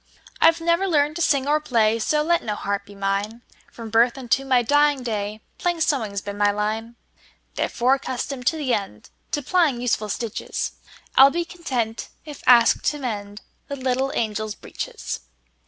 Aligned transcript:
I 0.41 0.49
've 0.49 0.59
never 0.59 0.87
learned 0.87 1.15
to 1.17 1.21
sing 1.21 1.47
or 1.47 1.59
play, 1.59 1.99
So 1.99 2.23
let 2.23 2.41
no 2.41 2.55
harp 2.55 2.87
be 2.87 2.95
mine; 2.95 3.43
From 3.71 3.91
birth 3.91 4.17
unto 4.17 4.43
my 4.43 4.63
dying 4.63 5.03
day, 5.03 5.41
Plain 5.59 5.79
sewing 5.79 6.15
's 6.15 6.21
been 6.21 6.39
my 6.39 6.49
line. 6.49 6.95
Therefore, 7.53 7.93
accustomed 7.93 8.47
to 8.47 8.57
the 8.57 8.71
endTo 8.71 9.45
plying 9.45 9.79
useful 9.79 10.09
stitches,I 10.09 11.23
'll 11.25 11.29
be 11.29 11.45
content 11.45 12.09
if 12.25 12.41
asked 12.47 12.83
to 12.85 12.97
mendThe 12.97 13.37
little 13.77 14.11
angels' 14.15 14.55
breeches. 14.55 15.19